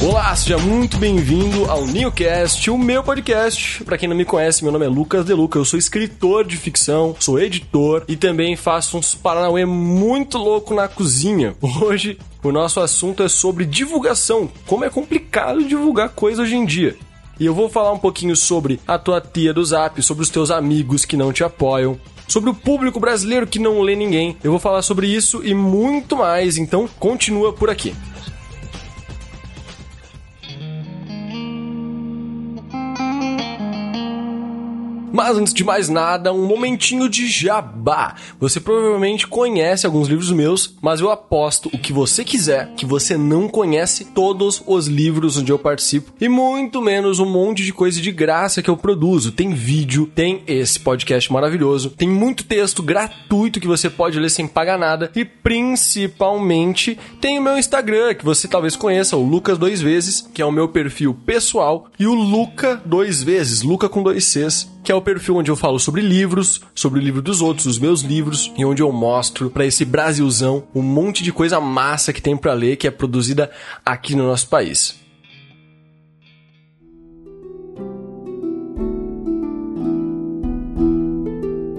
[0.00, 3.82] Olá, seja muito bem-vindo ao Newcast, o meu podcast.
[3.82, 7.16] Para quem não me conhece, meu nome é Lucas Deluca, eu sou escritor de ficção,
[7.18, 11.56] sou editor e também faço uns paranauê muito louco na cozinha.
[11.60, 16.96] Hoje, o nosso assunto é sobre divulgação, como é complicado divulgar coisa hoje em dia.
[17.38, 20.52] E eu vou falar um pouquinho sobre a tua tia do Zap, sobre os teus
[20.52, 24.36] amigos que não te apoiam, sobre o público brasileiro que não lê ninguém.
[24.44, 27.94] Eu vou falar sobre isso e muito mais, então continua por aqui.
[35.12, 38.14] Mas antes de mais nada, um momentinho de jabá.
[38.38, 43.16] Você provavelmente conhece alguns livros meus, mas eu aposto o que você quiser que você
[43.16, 48.00] não conhece todos os livros onde eu participo e muito menos um monte de coisa
[48.00, 49.32] de graça que eu produzo.
[49.32, 54.46] Tem vídeo, tem esse podcast maravilhoso, tem muito texto gratuito que você pode ler sem
[54.46, 59.80] pagar nada e principalmente tem o meu Instagram que você talvez conheça, o Lucas dois
[59.80, 64.24] vezes, que é o meu perfil pessoal e o Luca dois vezes, Luca com dois
[64.24, 67.66] Cs que é o perfil onde eu falo sobre livros, sobre o livro dos outros,
[67.66, 72.10] os meus livros, e onde eu mostro para esse Brasilzão um monte de coisa massa
[72.10, 73.50] que tem para ler que é produzida
[73.84, 74.98] aqui no nosso país.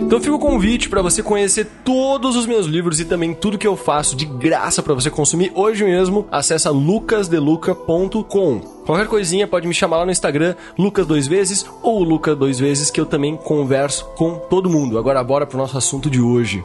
[0.09, 3.67] Então fica o convite para você conhecer todos os meus livros e também tudo que
[3.67, 6.27] eu faço de graça para você consumir hoje mesmo.
[6.31, 8.59] Acesse lucasdeluca.com.
[8.87, 12.89] Qualquer coisinha pode me chamar lá no Instagram, Lucas dois vezes ou Luca dois vezes,
[12.89, 14.97] que eu também converso com todo mundo.
[14.97, 16.63] Agora bora pro nosso assunto de hoje.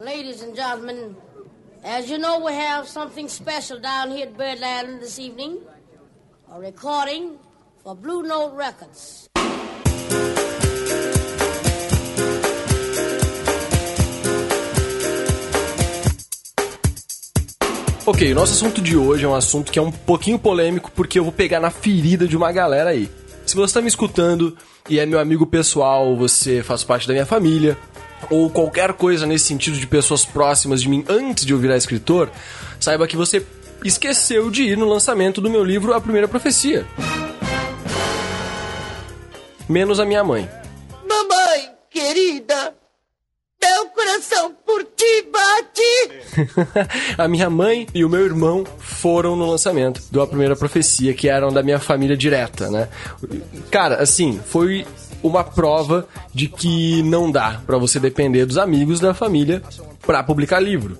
[0.00, 1.14] Ladies and gentlemen,
[1.84, 5.58] as you know, we have something special down here at Birdland this evening.
[6.50, 7.36] A recording
[7.82, 9.28] for Blue Note Records.
[18.06, 21.18] Ok, o nosso assunto de hoje é um assunto que é um pouquinho polêmico porque
[21.18, 23.10] eu vou pegar na ferida de uma galera aí.
[23.44, 24.56] Se você está me escutando
[24.88, 27.76] e é meu amigo pessoal, você faz parte da minha família,
[28.30, 32.30] ou qualquer coisa nesse sentido de pessoas próximas de mim antes de eu virar escritor,
[32.80, 33.44] saiba que você
[33.84, 36.86] esqueceu de ir no lançamento do meu livro A Primeira Profecia.
[39.68, 40.48] Menos a minha mãe.
[41.08, 42.74] Mamãe, querida,
[43.62, 46.88] meu coração por ti bate.
[47.18, 51.28] a minha mãe e o meu irmão foram no lançamento do A Primeira Profecia, que
[51.28, 52.88] eram da minha família direta, né?
[53.70, 54.86] Cara, assim, foi
[55.22, 59.62] uma prova de que não dá para você depender dos amigos da família
[60.06, 60.98] para publicar livro.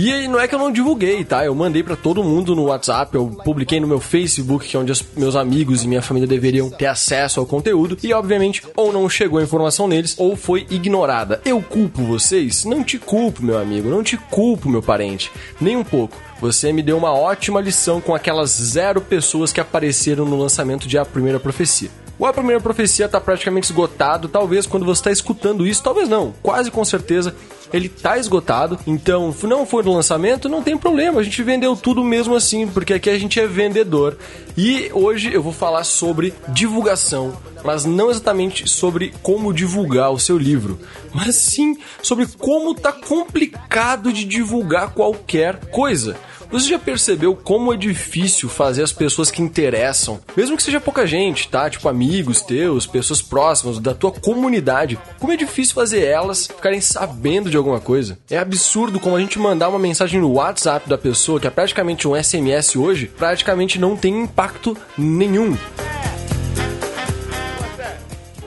[0.00, 1.44] E aí, não é que eu não divulguei, tá?
[1.44, 4.92] Eu mandei para todo mundo no WhatsApp, eu publiquei no meu Facebook, que é onde
[5.16, 9.40] meus amigos e minha família deveriam ter acesso ao conteúdo, e obviamente, ou não chegou
[9.40, 11.40] a informação neles, ou foi ignorada.
[11.44, 12.64] Eu culpo vocês?
[12.64, 16.16] Não te culpo, meu amigo, não te culpo, meu parente, nem um pouco.
[16.40, 20.96] Você me deu uma ótima lição com aquelas zero pessoas que apareceram no lançamento de
[20.96, 21.90] A Primeira Profecia.
[22.18, 26.34] O A Primeira Profecia está praticamente esgotado, talvez quando você está escutando isso, talvez não,
[26.42, 27.32] quase com certeza
[27.72, 28.78] ele tá esgotado.
[28.86, 31.20] Então, não foi no lançamento, não tem problema.
[31.20, 34.18] A gente vendeu tudo mesmo assim, porque aqui a gente é vendedor.
[34.56, 40.36] E hoje eu vou falar sobre divulgação, mas não exatamente sobre como divulgar o seu
[40.36, 40.78] livro,
[41.12, 46.16] mas sim sobre como tá complicado de divulgar qualquer coisa.
[46.50, 51.06] Você já percebeu como é difícil fazer as pessoas que interessam, mesmo que seja pouca
[51.06, 51.68] gente, tá?
[51.68, 57.50] Tipo amigos teus, pessoas próximas da tua comunidade, como é difícil fazer elas ficarem sabendo
[57.50, 58.18] de alguma coisa?
[58.30, 62.08] É absurdo como a gente mandar uma mensagem no WhatsApp da pessoa, que é praticamente
[62.08, 65.54] um SMS hoje, praticamente não tem impacto nenhum.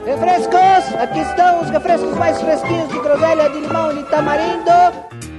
[0.03, 0.95] Refrescos!
[0.99, 5.30] Aqui estão os refrescos mais fresquinhos de groselha, de limão e tamarindo.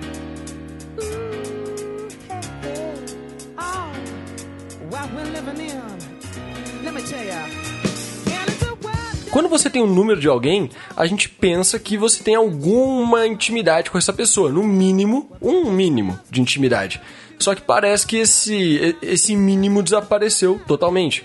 [9.30, 13.90] Quando você tem um número de alguém, a gente pensa que você tem alguma intimidade
[13.90, 17.00] com essa pessoa, no mínimo, um mínimo de intimidade.
[17.38, 21.24] Só que parece que esse, esse mínimo desapareceu totalmente.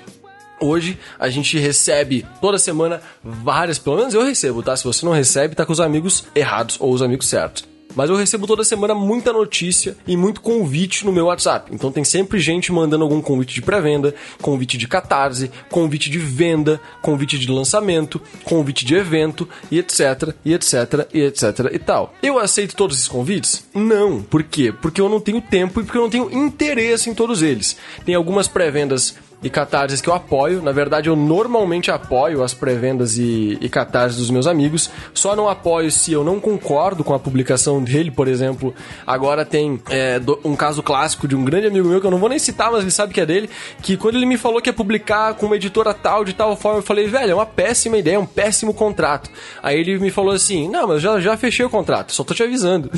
[0.60, 4.76] Hoje a gente recebe toda semana várias, pelo menos eu recebo, tá?
[4.76, 7.77] Se você não recebe, tá com os amigos errados ou os amigos certos.
[7.98, 11.74] Mas eu recebo toda semana muita notícia e muito convite no meu WhatsApp.
[11.74, 16.80] Então tem sempre gente mandando algum convite de pré-venda, convite de catarse, convite de venda,
[17.02, 22.14] convite de lançamento, convite de evento e etc, e etc, e etc e tal.
[22.22, 23.66] Eu aceito todos esses convites?
[23.74, 24.22] Não.
[24.22, 24.72] Por quê?
[24.72, 27.78] Porque eu não tenho tempo e porque eu não tenho interesse em todos eles.
[28.06, 30.62] Tem algumas pré-vendas e catarses que eu apoio.
[30.62, 34.90] Na verdade, eu normalmente apoio as pré-vendas e, e catarses dos meus amigos.
[35.14, 38.12] Só não apoio se eu não concordo com a publicação dele.
[38.12, 38.74] Por exemplo,
[39.06, 42.30] agora tem é, um caso clássico de um grande amigo meu que eu não vou
[42.30, 43.50] nem citar, mas ele sabe que é dele.
[43.82, 46.80] Que quando ele me falou que ia publicar com uma editora tal, de tal forma,
[46.80, 49.30] eu falei, velho, é uma péssima ideia, é um péssimo contrato.
[49.62, 52.44] Aí ele me falou assim: Não, mas já, já fechei o contrato, só tô te
[52.44, 52.90] avisando.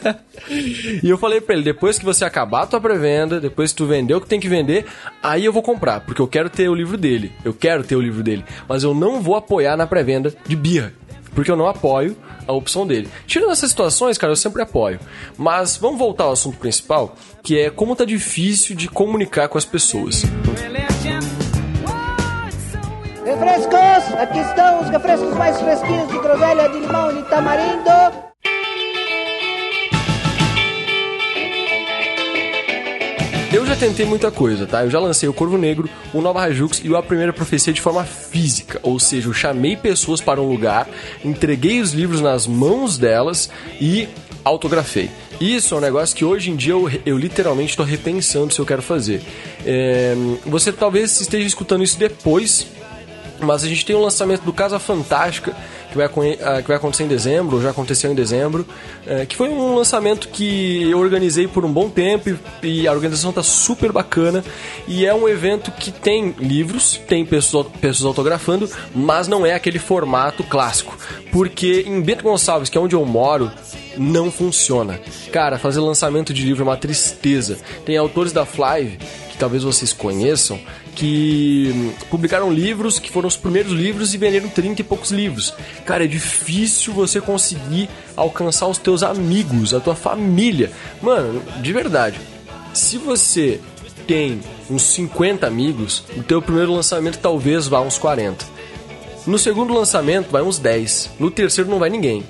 [1.02, 3.86] e eu falei pra ele: depois que você acabar a tua pré-venda, depois que tu
[3.86, 4.86] vender o que tem que vender,
[5.22, 7.32] aí eu vou comprar, porque eu quero ter o livro dele.
[7.44, 8.44] Eu quero ter o livro dele.
[8.68, 10.92] Mas eu não vou apoiar na pré-venda de birra.
[11.32, 13.08] Porque eu não apoio a opção dele.
[13.26, 14.98] Tirando essas situações, cara, eu sempre apoio.
[15.38, 19.64] Mas vamos voltar ao assunto principal, que é como tá difícil de comunicar com as
[19.64, 20.24] pessoas.
[23.24, 24.14] Refrescos!
[24.18, 28.29] Aqui estão os refrescos mais fresquinhos de groselha, de limão de tamarindo.
[33.52, 34.84] Eu já tentei muita coisa, tá?
[34.84, 38.04] Eu já lancei o Corvo Negro, o Nova Rajux e a Primeira Profecia de forma
[38.04, 40.88] física, ou seja, eu chamei pessoas para um lugar,
[41.24, 43.50] entreguei os livros nas mãos delas
[43.80, 44.08] e
[44.44, 45.10] autografei.
[45.40, 48.66] Isso é um negócio que hoje em dia eu, eu literalmente estou repensando se eu
[48.66, 49.20] quero fazer.
[49.66, 50.14] É,
[50.46, 52.68] você talvez esteja escutando isso depois,
[53.40, 55.56] mas a gente tem o um lançamento do Casa Fantástica
[55.90, 58.66] que vai, ah, que vai acontecer em dezembro, já aconteceu em dezembro,
[59.06, 63.32] é, que foi um lançamento que eu organizei por um bom tempo e, a organização
[63.32, 64.44] tá super bacana
[64.86, 69.78] e é um evento que tem livros, tem pessoas, pessoas autografando, mas não é aquele
[69.78, 70.96] formato clássico,
[71.32, 73.50] porque em Bento Gonçalves, que é onde eu moro,
[73.96, 75.00] não funciona.
[75.32, 77.58] Cara, fazer lançamento de livro é uma tristeza.
[77.84, 78.98] Tem autores da Flive
[79.40, 80.60] talvez vocês conheçam,
[81.00, 85.54] que publicaram livros que foram os primeiros livros e venderam 30 e poucos livros.
[85.86, 90.70] Cara, é difícil você conseguir alcançar os teus amigos, a tua família.
[91.00, 92.20] Mano, de verdade,
[92.74, 93.58] se você
[94.06, 98.44] tem uns 50 amigos, o teu primeiro lançamento talvez vá uns 40.
[99.26, 101.12] No segundo lançamento vai uns 10.
[101.18, 102.22] No terceiro não vai ninguém.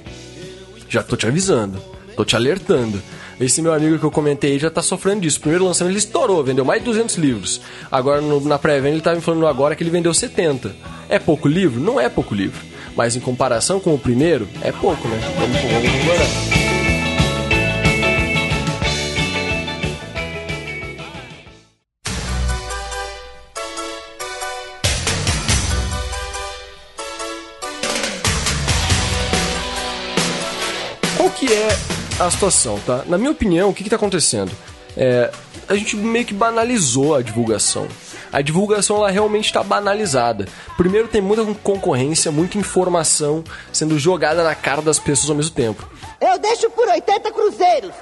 [0.89, 1.83] Já tô te avisando,
[2.17, 3.03] tô te alertando.
[3.41, 5.41] Esse meu amigo que eu comentei já tá sofrendo disso.
[5.41, 7.61] primeiro lançamento ele estourou, vendeu mais de 200 livros.
[7.91, 10.75] Agora no, na pré-venda ele tá me falando agora que ele vendeu 70.
[11.09, 11.81] É pouco livro?
[11.81, 12.61] Não é pouco livro.
[12.95, 15.19] Mas em comparação com o primeiro, é pouco, né?
[15.39, 16.51] Vamos, vamos comparar.
[16.51, 16.60] Qual
[32.21, 33.03] a situação, tá?
[33.07, 34.53] Na minha opinião, o que, está acontecendo?
[34.97, 35.31] É,
[35.69, 37.89] a gente meio que banalizou a divulgação.
[38.33, 40.47] A divulgação ela realmente está banalizada.
[40.77, 45.89] Primeiro tem muita concorrência, muita informação sendo jogada na cara das pessoas ao mesmo tempo.
[46.21, 47.93] Eu deixo por 80 cruzeiros.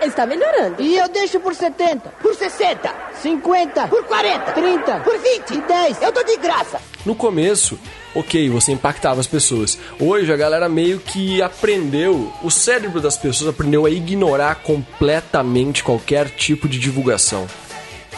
[0.00, 0.82] Ele está melhorando.
[0.82, 2.10] E eu deixo por 70.
[2.20, 2.94] Por 60.
[3.22, 3.88] 50.
[3.88, 4.52] Por 40.
[4.52, 5.00] 30.
[5.00, 5.50] Por 20.
[5.54, 6.02] E 10.
[6.02, 6.80] Eu tô de graça.
[7.04, 7.78] No começo,
[8.14, 9.78] ok, você impactava as pessoas.
[9.98, 16.28] Hoje a galera meio que aprendeu, o cérebro das pessoas aprendeu a ignorar completamente qualquer
[16.30, 17.46] tipo de divulgação.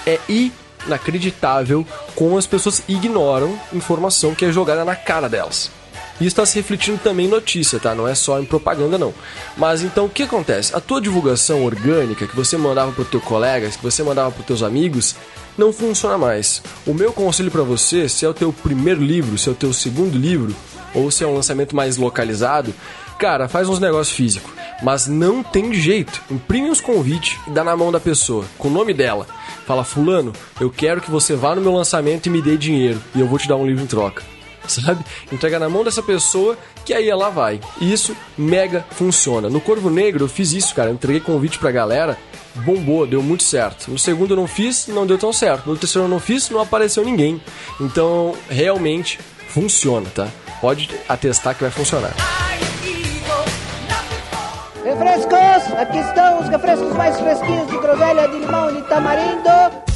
[0.06, 5.70] É inacreditável como as pessoas ignoram informação que é jogada na cara delas.
[6.18, 7.94] Isso está se refletindo também em notícia, tá?
[7.94, 9.12] Não é só em propaganda, não.
[9.54, 10.74] Mas então o que acontece?
[10.74, 14.40] A tua divulgação orgânica que você mandava para os teus colegas, que você mandava para
[14.40, 15.14] os teus amigos,
[15.56, 16.62] não funciona mais.
[16.86, 19.72] O meu conselho para você, se é o teu primeiro livro, se é o teu
[19.72, 20.54] segundo livro,
[20.94, 22.74] ou se é um lançamento mais localizado,
[23.18, 24.52] cara, faz uns negócios físicos.
[24.82, 26.22] Mas não tem jeito.
[26.30, 29.26] Imprime os convites e dá na mão da pessoa, com o nome dela.
[29.66, 33.20] Fala, fulano, eu quero que você vá no meu lançamento e me dê dinheiro, e
[33.20, 34.22] eu vou te dar um livro em troca
[34.68, 35.04] sabe?
[35.30, 37.60] Entrega na mão dessa pessoa que aí ela vai.
[37.80, 39.50] E isso mega funciona.
[39.50, 40.90] No Corvo Negro eu fiz isso, cara.
[40.90, 42.16] Entreguei convite pra galera,
[42.54, 43.90] bombou, deu muito certo.
[43.90, 45.68] No segundo eu não fiz, não deu tão certo.
[45.68, 47.42] No terceiro eu não fiz, não apareceu ninguém.
[47.80, 50.28] Então, realmente funciona, tá?
[50.60, 52.14] Pode atestar que vai funcionar.
[54.84, 55.76] Refrescos!
[55.76, 59.95] Aqui estão os refrescos mais fresquinhos de groselha, de limão e de tamarindo.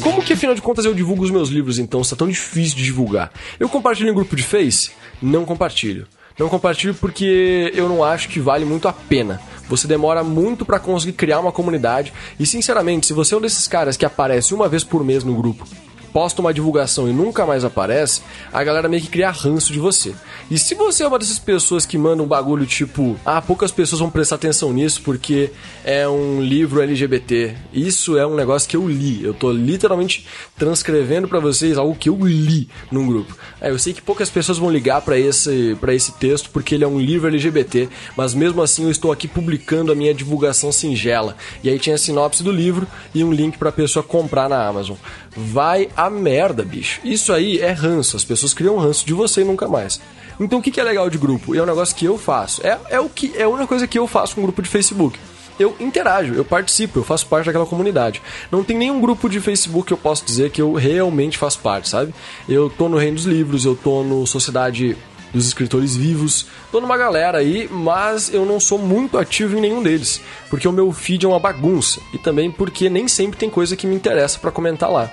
[0.00, 2.84] Como que afinal de contas eu divulgo os meus livros então, é tão difícil de
[2.84, 3.30] divulgar?
[3.58, 4.90] Eu compartilho em grupo de Face?
[5.20, 6.06] Não compartilho.
[6.38, 9.40] Não compartilho porque eu não acho que vale muito a pena.
[9.68, 13.68] Você demora muito para conseguir criar uma comunidade e sinceramente, se você é um desses
[13.68, 15.66] caras que aparece uma vez por mês no grupo
[16.12, 20.14] posta uma divulgação e nunca mais aparece, a galera meio que cria ranço de você.
[20.50, 24.00] E se você é uma dessas pessoas que mandam um bagulho tipo, ah, poucas pessoas
[24.00, 25.50] vão prestar atenção nisso porque
[25.84, 27.54] é um livro LGBT.
[27.72, 29.22] Isso é um negócio que eu li.
[29.22, 30.26] Eu tô literalmente
[30.56, 33.36] transcrevendo para vocês algo que eu li num grupo.
[33.60, 36.84] É, eu sei que poucas pessoas vão ligar para esse, pra esse texto porque ele
[36.84, 41.36] é um livro LGBT, mas mesmo assim eu estou aqui publicando a minha divulgação singela.
[41.62, 44.96] E aí tinha a sinopse do livro e um link pra pessoa comprar na Amazon.
[45.36, 47.00] Vai a merda, bicho.
[47.04, 48.16] Isso aí é ranço.
[48.16, 50.00] As pessoas criam ranço de você e nunca mais.
[50.38, 51.54] Então o que, é legal de grupo?
[51.54, 52.66] E é um negócio que eu faço.
[52.66, 54.68] É, é, o que, é a única coisa que eu faço com um grupo de
[54.68, 55.18] Facebook
[55.60, 58.22] eu interajo, eu participo, eu faço parte daquela comunidade.
[58.50, 61.88] Não tem nenhum grupo de Facebook que eu posso dizer que eu realmente faço parte,
[61.88, 62.14] sabe?
[62.48, 64.96] Eu tô no Reino dos Livros, eu tô no Sociedade
[65.32, 66.46] dos escritores vivos.
[66.70, 70.72] Tô numa galera aí, mas eu não sou muito ativo em nenhum deles, porque o
[70.72, 74.38] meu feed é uma bagunça e também porque nem sempre tem coisa que me interessa
[74.38, 75.12] para comentar lá.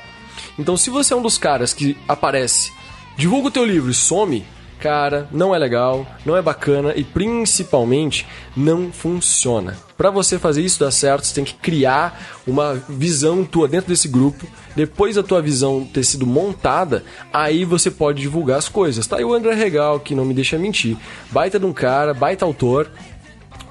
[0.57, 2.71] Então, se você é um dos caras que aparece,
[3.15, 4.45] divulga o teu livro e some,
[4.79, 9.77] cara, não é legal, não é bacana e principalmente não funciona.
[9.97, 14.07] Para você fazer isso dar certo, você tem que criar uma visão tua dentro desse
[14.07, 14.45] grupo.
[14.75, 17.03] Depois da tua visão ter sido montada,
[17.33, 19.07] aí você pode divulgar as coisas.
[19.07, 20.95] Tá aí o André Regal, que não me deixa mentir.
[21.31, 22.89] Baita de um cara, baita autor.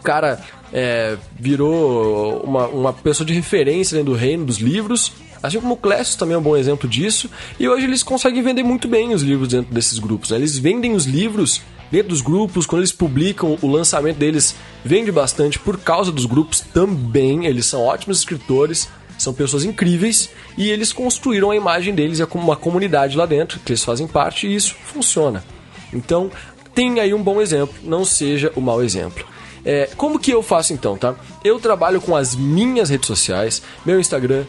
[0.03, 0.41] Cara
[0.73, 5.13] é, virou uma, uma pessoa de referência dentro do reino dos livros
[5.47, 7.31] Assim como o Clécio também é um bom exemplo disso.
[7.59, 10.31] E hoje eles conseguem vender muito bem os livros dentro desses grupos.
[10.31, 10.37] Né?
[10.37, 15.59] Eles vendem os livros dentro dos grupos, quando eles publicam o lançamento deles, vende bastante
[15.59, 17.47] por causa dos grupos também.
[17.47, 18.89] Eles são ótimos escritores,
[19.19, 23.73] são pessoas incríveis e eles construíram a imagem deles e uma comunidade lá dentro, que
[23.73, 25.45] eles fazem parte, e isso funciona.
[25.93, 26.31] Então,
[26.75, 29.25] tem aí um bom exemplo, não seja o mau exemplo.
[29.65, 31.17] É, como que eu faço então, tá?
[31.43, 34.45] Eu trabalho com as minhas redes sociais, meu Instagram,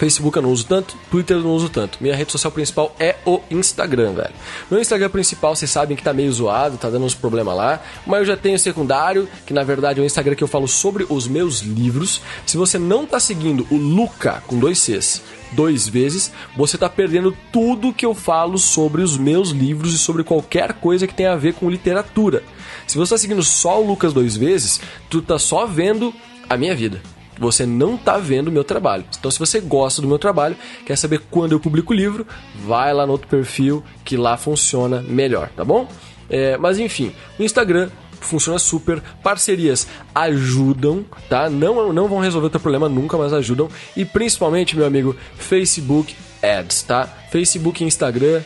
[0.00, 1.98] Facebook eu não uso tanto, Twitter eu não uso tanto.
[2.00, 4.32] Minha rede social principal é o Instagram, velho.
[4.70, 7.82] Meu Instagram principal, vocês sabem que tá meio zoado, tá dando uns problemas lá.
[8.06, 11.04] Mas eu já tenho secundário, que na verdade é o Instagram que eu falo sobre
[11.06, 12.22] os meus livros.
[12.46, 15.20] Se você não tá seguindo o Luca com dois Cs,
[15.52, 20.24] dois vezes, você tá perdendo tudo que eu falo sobre os meus livros e sobre
[20.24, 22.42] qualquer coisa que tenha a ver com literatura.
[22.86, 24.80] Se você tá seguindo só o Lucas dois vezes,
[25.10, 26.14] tu tá só vendo
[26.48, 27.02] a minha vida
[27.40, 29.04] você não está vendo o meu trabalho.
[29.18, 30.54] Então, se você gosta do meu trabalho,
[30.84, 35.00] quer saber quando eu publico o livro, vai lá no outro perfil que lá funciona
[35.00, 35.88] melhor, tá bom?
[36.28, 37.88] É, mas enfim, o Instagram
[38.20, 39.02] funciona super.
[39.22, 41.48] Parcerias ajudam, tá?
[41.48, 43.68] Não, não vão resolver o teu problema nunca, mas ajudam.
[43.96, 47.06] E principalmente, meu amigo, Facebook Ads, tá?
[47.30, 48.42] Facebook e Instagram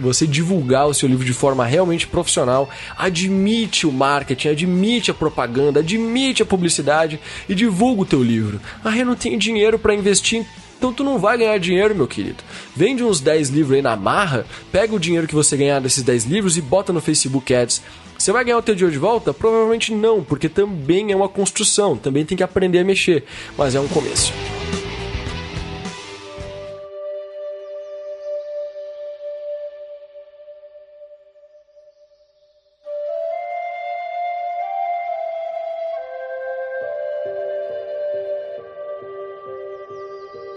[0.00, 5.80] você divulgar o seu livro de forma realmente profissional, admite o marketing, admite a propaganda,
[5.80, 8.60] admite a publicidade e divulga o teu livro.
[8.84, 10.46] Ah, eu não tenho dinheiro para investir
[10.78, 12.44] então tu não vai ganhar dinheiro, meu querido.
[12.74, 16.24] Vende uns 10 livros aí na marra, pega o dinheiro que você ganhar desses 10
[16.24, 17.82] livros e bota no Facebook Ads.
[18.18, 19.32] Você vai ganhar o teu dinheiro de volta?
[19.32, 23.24] Provavelmente não, porque também é uma construção, também tem que aprender a mexer,
[23.56, 24.32] mas é um começo.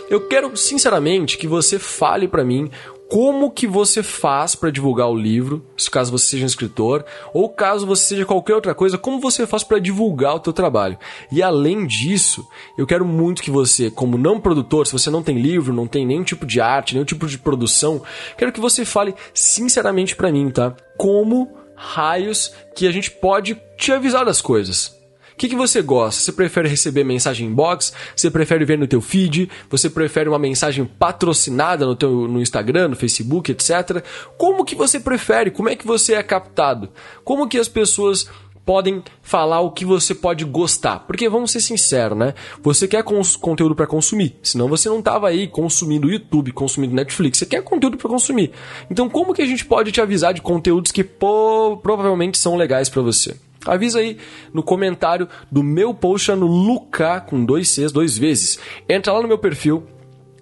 [0.10, 2.72] Eu quero sinceramente que você fale para mim
[3.08, 7.86] como que você faz para divulgar o livro, caso você seja um escritor, ou caso
[7.86, 10.98] você seja qualquer outra coisa, como você faz para divulgar o teu trabalho.
[11.32, 12.48] E além disso,
[12.78, 16.06] eu quero muito que você, como não produtor, se você não tem livro, não tem
[16.06, 18.02] nenhum tipo de arte, nenhum tipo de produção,
[18.38, 20.76] quero que você fale sinceramente para mim, tá?
[20.96, 24.99] Como raios que a gente pode te avisar das coisas
[25.40, 26.22] que, que você gosta?
[26.22, 27.94] Você prefere receber mensagem inbox?
[28.14, 29.50] Você prefere ver no teu feed?
[29.70, 34.04] Você prefere uma mensagem patrocinada no teu no Instagram, no Facebook, etc?
[34.38, 35.50] Como que você prefere?
[35.50, 36.90] Como é que você é captado?
[37.24, 38.30] Como que as pessoas
[38.66, 41.00] podem falar o que você pode gostar.
[41.00, 42.36] Porque vamos ser sinceros, né?
[42.62, 47.40] Você quer conteúdo para consumir, senão você não tava aí consumindo YouTube, consumindo Netflix.
[47.40, 48.52] Você quer conteúdo para consumir.
[48.92, 53.02] Então, como que a gente pode te avisar de conteúdos que provavelmente são legais para
[53.02, 53.36] você?
[53.66, 54.18] Avisa aí
[54.54, 58.60] no comentário do meu post no Luca com dois Cs, dois vezes.
[58.88, 59.86] Entra lá no meu perfil,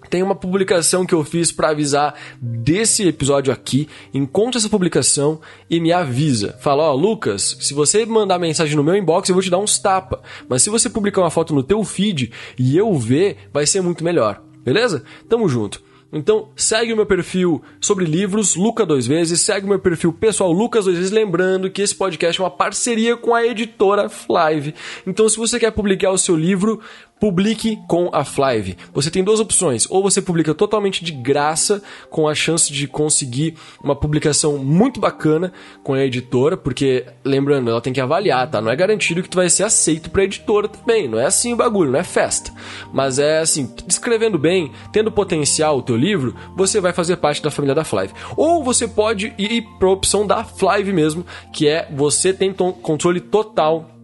[0.08, 3.88] tem uma publicação que eu fiz para avisar desse episódio aqui.
[4.12, 6.56] Encontra essa publicação e me avisa.
[6.60, 9.58] Fala, ó, oh, Lucas, se você mandar mensagem no meu inbox, eu vou te dar
[9.58, 10.22] uns tapa.
[10.48, 14.02] Mas se você publicar uma foto no teu feed e eu ver, vai ser muito
[14.02, 14.42] melhor.
[14.64, 15.02] Beleza?
[15.28, 15.87] Tamo junto.
[16.10, 20.50] Então, segue o meu perfil sobre livros, Luca dois vezes, segue o meu perfil pessoal,
[20.50, 24.74] Lucas dois vezes, lembrando que esse podcast é uma parceria com a editora Flive.
[25.06, 26.80] Então, se você quer publicar o seu livro,
[27.20, 28.76] publique com a Flive.
[28.92, 33.54] Você tem duas opções: ou você publica totalmente de graça, com a chance de conseguir
[33.82, 38.60] uma publicação muito bacana com a editora, porque lembrando, ela tem que avaliar, tá?
[38.60, 41.08] Não é garantido que tu vai ser aceito para editora também.
[41.08, 42.52] Não é assim o bagulho, não é festa.
[42.92, 47.50] Mas é assim, escrevendo bem, tendo potencial o teu livro, você vai fazer parte da
[47.50, 48.14] família da Flive.
[48.36, 53.20] Ou você pode ir para a opção da Flive mesmo, que é você tem controle
[53.20, 53.97] total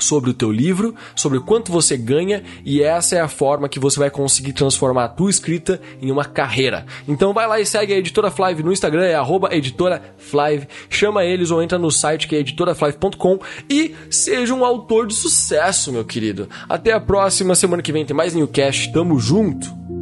[0.00, 3.98] sobre o teu livro, sobre quanto você ganha e essa é a forma que você
[3.98, 6.86] vai conseguir transformar a tua escrita em uma carreira.
[7.06, 11.24] Então vai lá e segue a Editora Flive no Instagram, é arroba editora Flive, chama
[11.24, 13.38] eles ou entra no site que é editoraflive.com
[13.68, 16.48] e seja um autor de sucesso, meu querido.
[16.68, 19.99] Até a próxima semana que vem tem mais Newcast, tamo junto!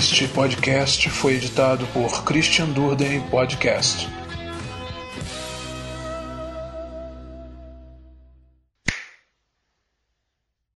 [0.00, 4.08] Este podcast foi editado por Christian Durden Podcast.